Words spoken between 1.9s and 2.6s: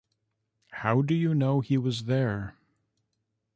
there?